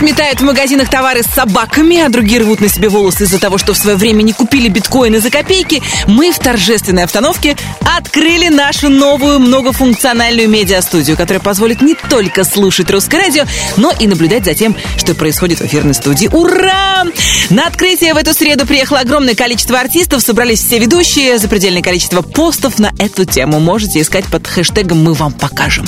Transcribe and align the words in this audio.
сметают 0.00 0.40
в 0.40 0.44
магазинах 0.44 0.88
товары 0.88 1.22
с 1.22 1.26
собаками, 1.26 2.00
а 2.00 2.08
другие 2.08 2.40
рвут 2.40 2.62
на 2.62 2.70
себе 2.70 2.88
волосы 2.88 3.24
из-за 3.24 3.38
того, 3.38 3.58
что 3.58 3.74
в 3.74 3.76
свое 3.76 3.98
время 3.98 4.22
не 4.22 4.32
купили 4.32 4.68
биткоины 4.68 5.20
за 5.20 5.28
копейки, 5.28 5.82
мы 6.06 6.32
в 6.32 6.38
торжественной 6.38 7.04
обстановке 7.04 7.54
открыли 7.98 8.48
нашу 8.48 8.88
новую 8.88 9.40
многофункциональную 9.40 10.48
медиа-студию, 10.48 11.18
которая 11.18 11.42
позволит 11.42 11.82
не 11.82 11.94
только 11.94 12.44
слушать 12.44 12.90
русское 12.90 13.18
радио, 13.18 13.44
но 13.76 13.92
и 13.92 14.06
наблюдать 14.06 14.46
за 14.46 14.54
тем, 14.54 14.74
что 14.96 15.14
происходит 15.14 15.60
в 15.60 15.66
эфирной 15.66 15.92
студии. 15.92 16.28
Ура! 16.28 17.04
На 17.50 17.66
открытие 17.66 18.14
в 18.14 18.16
эту 18.16 18.32
среду 18.32 18.64
приехало 18.64 19.00
огромное 19.00 19.34
количество 19.34 19.80
артистов, 19.80 20.22
собрались 20.22 20.60
все 20.64 20.78
ведущие, 20.78 21.36
запредельное 21.36 21.82
количество 21.82 22.22
постов 22.22 22.78
на 22.78 22.92
эту 22.96 23.24
тему. 23.24 23.58
Можете 23.58 24.00
искать 24.00 24.24
под 24.26 24.46
хэштегом 24.46 25.02
«Мы 25.02 25.14
вам 25.14 25.32
покажем». 25.32 25.84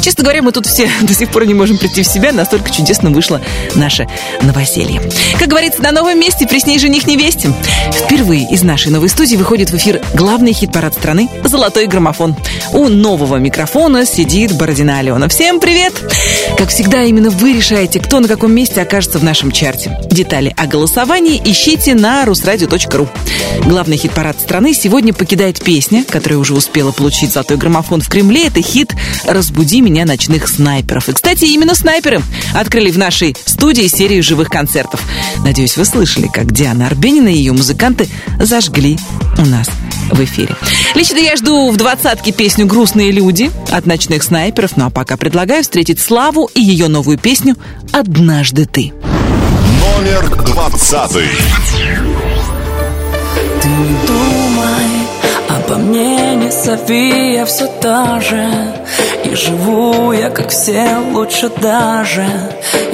Честно 0.00 0.24
говоря, 0.24 0.42
мы 0.42 0.52
тут 0.52 0.66
все 0.66 0.90
до 1.02 1.12
сих 1.12 1.30
пор 1.30 1.44
не 1.44 1.52
можем 1.52 1.76
прийти 1.76 2.02
в 2.02 2.06
себя, 2.06 2.32
настолько 2.32 2.70
чудесно 2.70 3.10
вышло 3.10 3.42
наше 3.74 4.08
новоселье. 4.40 5.02
Как 5.38 5.48
говорится, 5.48 5.82
на 5.82 5.92
новом 5.92 6.18
месте 6.18 6.46
присней 6.46 6.78
жених 6.78 7.06
невесте. 7.06 7.52
Впервые 7.92 8.48
из 8.50 8.62
нашей 8.62 8.90
новой 8.90 9.10
студии 9.10 9.36
выходит 9.36 9.70
в 9.70 9.76
эфир 9.76 10.02
главный 10.14 10.54
хит-парад 10.54 10.94
страны 10.94 11.28
«Золотой 11.44 11.86
граммофон». 11.86 12.36
У 12.72 12.88
нового 12.88 13.36
микрофона 13.36 14.06
сидит 14.06 14.56
Бородина 14.56 14.98
Алена. 14.98 15.28
Всем 15.28 15.60
привет! 15.60 15.92
Как 16.56 16.70
всегда, 16.70 17.02
именно 17.02 17.28
вы 17.28 17.52
решаете, 17.52 18.00
кто 18.00 18.18
на 18.18 18.28
каком 18.28 18.52
месте 18.52 18.80
окажется 18.80 19.18
в 19.18 19.24
нашем 19.24 19.50
чарте. 19.50 19.98
Детали 20.10 20.54
о 20.56 20.66
голосовании 20.66 21.40
ищите 21.44 21.94
на 21.94 22.24
русрадио.ру. 22.24 23.08
Главный 23.64 23.98
хит-парад 23.98 24.40
страны 24.40 24.72
сегодня 24.72 25.12
покидает 25.12 25.62
песня, 25.62 26.02
которая 26.08 26.38
уже 26.38 26.54
успела 26.54 26.92
получить 26.92 27.32
золотой 27.32 27.58
граммофон 27.58 28.00
в 28.00 28.08
Кремле. 28.08 28.46
Это 28.46 28.62
хит 28.62 28.94
«Разбуди 29.26 29.82
меня 29.82 30.06
ночных 30.06 30.48
снайперов». 30.48 31.10
И, 31.10 31.12
кстати, 31.12 31.44
именно 31.44 31.74
снайперы 31.74 32.22
открыли 32.54 32.90
в 32.90 32.96
нашей 32.96 33.36
студии 33.44 33.86
серию 33.86 34.22
живых 34.22 34.48
концертов. 34.48 35.02
Надеюсь, 35.44 35.76
вы 35.76 35.84
слышали, 35.84 36.28
как 36.32 36.52
Диана 36.52 36.86
Арбенина 36.86 37.28
и 37.28 37.36
ее 37.36 37.52
музыканты 37.52 38.08
зажгли 38.40 38.98
у 39.42 39.46
нас 39.46 39.68
в 40.10 40.22
эфире. 40.24 40.56
Лично 40.94 41.18
я 41.18 41.36
жду 41.36 41.70
в 41.70 41.76
двадцатке 41.76 42.32
песню 42.32 42.66
«Грустные 42.66 43.10
люди» 43.10 43.50
от 43.70 43.86
ночных 43.86 44.22
снайперов, 44.22 44.76
ну 44.76 44.86
а 44.86 44.90
пока 44.90 45.16
предлагаю 45.16 45.62
встретить 45.62 46.00
Славу 46.00 46.48
и 46.54 46.60
ее 46.60 46.88
новую 46.88 47.18
песню 47.18 47.56
«Однажды 47.92 48.66
ты». 48.66 48.92
Номер 49.80 50.44
двадцатый. 50.44 51.28
Ты 53.60 53.68
не 53.68 53.96
думай 54.06 55.02
обо 55.48 55.76
мне, 55.76 56.34
не 56.36 56.50
зови, 56.50 57.34
я 57.34 57.44
все 57.44 57.66
та 57.80 58.20
же 58.20 58.48
И 59.24 59.34
живу 59.34 60.12
я, 60.12 60.30
как 60.30 60.50
все, 60.50 60.98
лучше 61.12 61.50
даже 61.60 62.26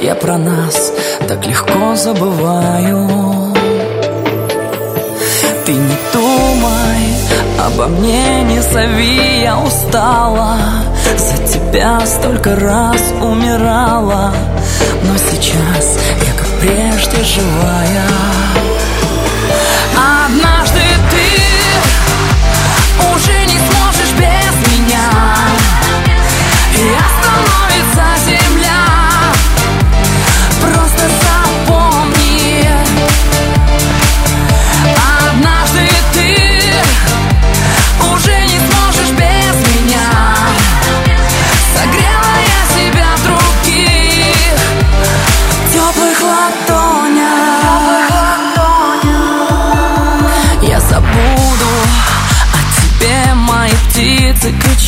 Я 0.01 0.15
про 0.15 0.37
нас 0.37 0.93
так 1.27 1.45
легко 1.47 1.95
забываю 1.95 3.07
Ты 5.65 5.73
не 5.73 6.08
обо 7.73 7.87
мне, 7.87 8.43
не 8.43 8.61
зови, 8.61 9.41
я 9.41 9.57
устала. 9.57 10.57
За 11.17 11.37
тебя 11.47 11.99
столько 12.05 12.55
раз 12.55 13.01
умирала. 13.21 14.33
Но 15.03 15.17
сейчас 15.17 15.97
я, 16.25 16.33
как 16.33 16.47
прежде, 16.59 17.23
живая. 17.23 18.03
Однажды 19.95 20.48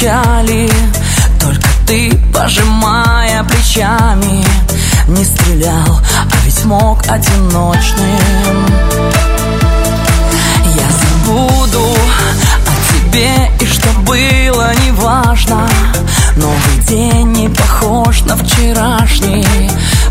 кричали 0.02 0.70
Только 1.40 1.68
ты, 1.86 2.12
пожимая 2.34 3.44
плечами 3.44 4.44
Не 5.08 5.24
стрелял, 5.24 6.00
а 6.32 6.36
ведь 6.46 6.66
мог 6.66 7.02
одиночным. 7.08 8.66
Я 10.76 10.88
забуду 10.90 11.96
о 12.66 12.94
тебе 12.94 13.52
и 13.60 13.66
что 13.66 13.90
было 14.06 14.72
неважно 14.86 15.68
Новый 16.36 16.78
день 16.88 17.34
не 17.34 17.50
похож 17.50 18.22
на 18.22 18.36
вчерашний. 18.36 19.46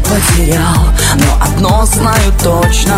Потерял, 0.05 0.87
но 1.17 1.45
одно 1.45 1.85
знаю 1.87 2.33
точно 2.43 2.95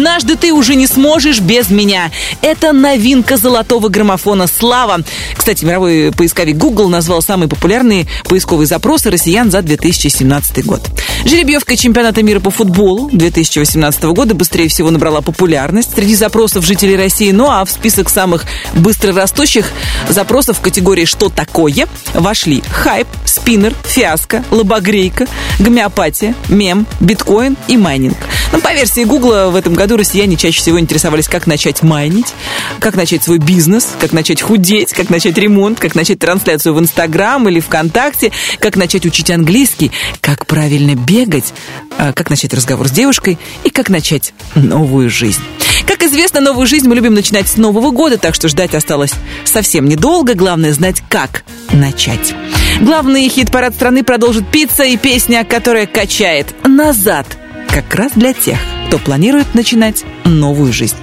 Однажды 0.00 0.29
ты 0.40 0.52
уже 0.52 0.74
не 0.74 0.86
сможешь 0.86 1.40
без 1.40 1.70
меня. 1.70 2.10
Это 2.42 2.72
новинка 2.72 3.36
золотого 3.36 3.88
граммофона 3.88 4.46
«Слава». 4.46 5.00
Кстати, 5.36 5.64
мировой 5.64 6.12
поисковик 6.16 6.56
Google 6.56 6.88
назвал 6.88 7.22
самые 7.22 7.48
популярные 7.48 8.06
поисковые 8.24 8.66
запросы 8.66 9.10
россиян 9.10 9.50
за 9.50 9.62
2017 9.62 10.64
год. 10.64 10.88
Жеребьевка 11.24 11.76
чемпионата 11.76 12.22
мира 12.22 12.40
по 12.40 12.50
футболу 12.50 13.10
2018 13.12 14.02
года 14.04 14.34
быстрее 14.34 14.68
всего 14.68 14.90
набрала 14.90 15.20
популярность 15.20 15.94
среди 15.94 16.14
запросов 16.14 16.64
жителей 16.64 16.96
России. 16.96 17.30
Ну 17.30 17.50
а 17.50 17.64
в 17.64 17.70
список 17.70 18.08
самых 18.08 18.44
быстрорастущих 18.74 19.70
запросов 20.08 20.58
в 20.58 20.60
категории 20.60 21.04
«Что 21.04 21.28
такое?» 21.28 21.86
вошли 22.14 22.62
хайп, 22.70 23.08
спиннер, 23.24 23.74
фиаско, 23.84 24.44
лобогрейка, 24.50 25.26
гомеопатия, 25.58 26.34
мем, 26.48 26.86
биткоин 27.00 27.56
и 27.68 27.76
майнинг. 27.76 28.16
Ну, 28.52 28.60
по 28.60 28.72
версии 28.72 29.04
Гугла, 29.04 29.50
в 29.50 29.56
этом 29.56 29.74
году 29.74 29.96
россияне 29.96 30.29
чаще 30.36 30.60
всего 30.60 30.80
интересовались, 30.80 31.28
как 31.28 31.46
начать 31.46 31.82
майнить, 31.82 32.34
как 32.78 32.96
начать 32.96 33.22
свой 33.22 33.38
бизнес, 33.38 33.88
как 34.00 34.12
начать 34.12 34.42
худеть, 34.42 34.92
как 34.92 35.10
начать 35.10 35.36
ремонт, 35.38 35.78
как 35.78 35.94
начать 35.94 36.18
трансляцию 36.18 36.74
в 36.74 36.80
Инстаграм 36.80 37.48
или 37.48 37.60
ВКонтакте, 37.60 38.32
как 38.58 38.76
начать 38.76 39.06
учить 39.06 39.30
английский, 39.30 39.90
как 40.20 40.46
правильно 40.46 40.94
бегать, 40.94 41.52
а, 41.98 42.12
как 42.12 42.30
начать 42.30 42.54
разговор 42.54 42.88
с 42.88 42.90
девушкой 42.90 43.38
и 43.64 43.70
как 43.70 43.88
начать 43.88 44.32
новую 44.54 45.10
жизнь. 45.10 45.42
Как 45.86 46.02
известно, 46.02 46.40
новую 46.40 46.66
жизнь 46.66 46.88
мы 46.88 46.94
любим 46.94 47.14
начинать 47.14 47.48
с 47.48 47.56
Нового 47.56 47.90
года, 47.90 48.18
так 48.18 48.34
что 48.34 48.48
ждать 48.48 48.74
осталось 48.74 49.12
совсем 49.44 49.86
недолго. 49.86 50.34
Главное 50.34 50.72
знать, 50.72 51.02
как 51.08 51.44
начать. 51.72 52.34
Главный 52.80 53.28
хит-парад 53.28 53.74
страны 53.74 54.04
продолжит 54.04 54.48
пицца 54.50 54.84
и 54.84 54.96
песня, 54.96 55.44
которая 55.44 55.86
качает 55.86 56.54
назад. 56.66 57.26
Как 57.68 57.94
раз 57.94 58.12
для 58.14 58.32
тех, 58.32 58.58
кто 58.90 58.98
планирует 58.98 59.54
начинать 59.54 60.04
новую 60.24 60.72
жизнь. 60.72 60.96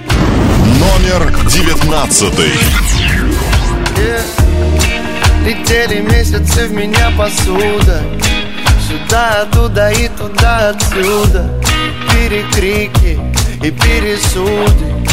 Номер 0.78 1.32
девятнадцатый. 1.48 2.52
Летели 5.46 6.02
месяцы 6.02 6.66
в 6.66 6.72
меня 6.72 7.10
посуда? 7.16 8.02
Сюда, 8.86 9.40
оттуда 9.40 9.90
и 9.92 10.06
туда, 10.08 10.68
отсюда. 10.68 11.48
Перекрики 12.12 13.18
и 13.64 13.70
пересуды. 13.70 15.06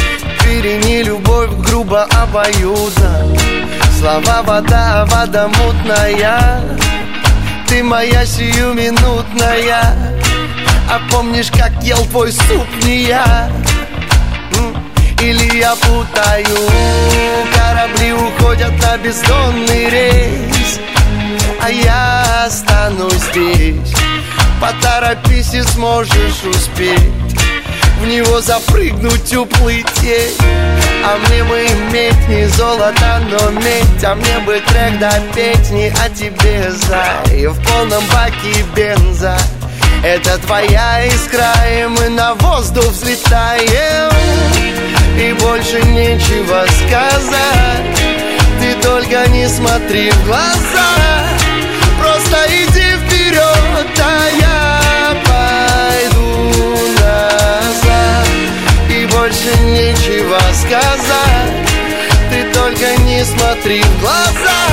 Перени 0.44 1.04
любовь 1.04 1.52
грубо 1.66 2.04
обоюдно. 2.04 3.38
Слова 3.98 4.44
вода, 4.44 5.04
а 5.04 5.06
вода 5.06 5.48
мутная. 5.48 6.62
Ты 7.70 7.82
моя 7.84 8.26
сиюминутная 8.26 10.15
А 10.88 11.02
помнишь, 11.10 11.52
как 11.52 11.72
ел 11.84 12.04
твой 12.06 12.32
суп 12.32 12.68
не 12.84 13.04
я? 13.06 13.50
Или 15.22 15.58
я 15.58 15.76
путаю? 15.76 16.58
Корабли 17.56 18.14
уходят 18.14 18.72
на 18.82 18.98
бездонный 18.98 19.90
рейс 19.90 20.80
А 21.62 21.70
я 21.70 22.46
останусь 22.46 23.14
здесь. 23.32 23.94
Поторопись 24.62 25.54
и 25.54 25.64
сможешь 25.64 26.44
успеть. 26.44 27.00
В 28.00 28.08
него 28.08 28.42
запрыгнуть, 28.42 29.34
уплыть 29.36 29.86
А 31.04 31.18
мне 31.18 31.44
бы 31.46 31.66
иметь 31.66 32.28
не 32.28 32.48
золото, 32.50 33.22
но 33.32 33.50
медь. 33.50 34.04
А 34.04 34.16
мне 34.16 34.40
бы 34.40 34.62
трек 34.68 35.00
допеть 35.00 35.72
не 35.72 35.88
о 35.88 36.10
тебе, 36.10 36.72
зай. 36.72 37.48
В 37.48 37.64
полном 37.64 38.04
баке 38.14 38.64
бенза 38.76 39.38
это 40.06 40.38
твоя 40.38 41.04
искра, 41.08 41.52
и 41.68 41.88
мы 41.88 42.10
на 42.10 42.36
воздух 42.36 42.86
взлетаем. 42.86 44.12
И 45.20 45.34
больше 45.34 45.82
нечего 45.82 46.64
сказать. 46.68 47.98
Ты 48.60 48.76
только 48.88 49.28
не 49.30 49.48
смотри 49.50 50.12
в 50.12 50.26
глаза. 50.26 50.90
Просто 52.00 52.38
иди 52.50 52.98
вперед, 53.04 54.00
а 54.00 54.30
я 54.40 55.18
пойду 55.26 56.52
назад. 57.02 58.28
И 58.90 59.06
больше 59.08 59.58
нечего 59.64 60.40
сказать. 60.54 61.56
Ты 62.30 62.44
только 62.54 62.96
не 63.04 63.24
смотри 63.24 63.82
в 63.82 64.02
глаза 64.02 64.65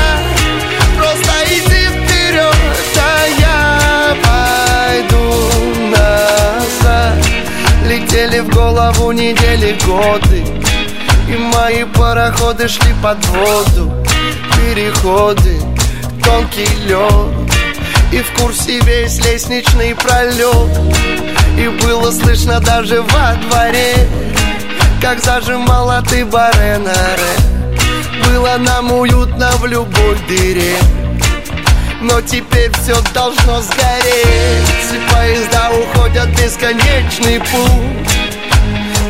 Летели 8.22 8.38
в 8.38 8.50
голову 8.50 9.10
недели 9.10 9.76
годы. 9.84 10.44
И 11.28 11.36
мои 11.36 11.82
пароходы 11.82 12.68
шли 12.68 12.94
под 13.02 13.24
воду. 13.26 13.92
Переходы, 14.56 15.60
тонкий 16.22 16.68
лед. 16.86 17.52
И 18.12 18.18
в 18.18 18.40
курсе 18.40 18.78
весь 18.80 19.18
лестничный 19.24 19.96
пролет. 19.96 20.70
И 21.58 21.66
было 21.84 22.12
слышно 22.12 22.60
даже 22.60 23.02
во 23.02 23.34
дворе 23.34 23.94
Как 25.02 25.22
зажимала 25.22 26.02
ты 26.08 26.24
баренаре 26.24 27.36
Было 28.24 28.56
нам 28.56 28.90
уютно 28.92 29.50
в 29.58 29.66
любой 29.66 30.16
дыре. 30.28 30.76
Но 32.00 32.20
теперь 32.20 32.70
все 32.82 32.94
должно 33.12 33.60
сгореть. 33.62 34.68
В 35.08 35.12
бесконечный 36.42 37.38
путь 37.38 38.16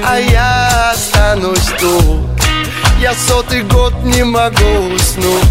А 0.04 0.18
я 0.18 0.90
останусь 0.92 1.70
тут. 1.80 2.20
Я 3.00 3.14
сотый 3.14 3.62
год 3.62 3.94
не 4.04 4.24
могу 4.24 4.94
уснуть. 4.94 5.44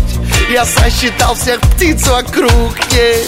Я 0.51 0.65
сосчитал 0.65 1.35
всех 1.35 1.59
птиц 1.61 2.07
вокруг 2.07 2.77
yeah. 2.91 3.25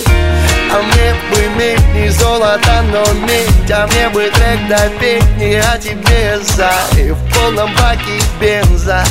А 0.72 0.82
мне 0.82 1.16
бы 1.30 1.46
иметь 1.56 1.94
не 1.94 2.10
золото, 2.10 2.84
но 2.92 3.04
медь. 3.26 3.72
А 3.72 3.88
мне 3.88 4.10
бы 4.10 4.30
трек 4.34 4.68
допеть 4.70 5.38
не 5.38 5.56
о 5.56 5.78
тебе, 5.78 6.40
зай 6.42 7.12
В 7.12 7.34
полном 7.34 7.74
баке 7.76 8.22
бенза. 8.40 9.04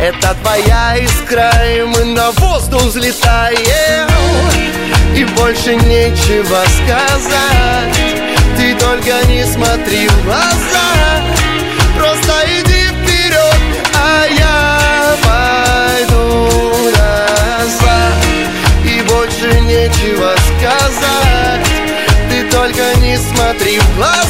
Это 0.00 0.34
твоя 0.42 0.96
искра, 0.98 1.52
и 1.76 1.82
мы 1.82 2.04
на 2.04 2.30
воздух 2.32 2.82
взлетаем. 2.82 4.08
И 5.16 5.24
больше 5.24 5.76
нечего 5.76 6.64
сказать 6.84 8.13
только 8.84 9.26
не 9.26 9.44
смотри 9.44 10.08
в 10.08 10.24
глаза. 10.24 11.22
Просто 11.96 12.32
иди 12.46 12.82
вперед, 12.88 13.60
а 13.94 14.26
я 14.26 15.16
пойду 15.24 16.50
назад. 16.90 18.14
И 18.84 19.00
больше 19.08 19.60
нечего 19.60 20.34
сказать. 20.50 21.66
Ты 22.28 22.44
только 22.50 22.94
не 23.00 23.16
смотри 23.16 23.78
в 23.78 23.96
глаза 23.96 24.24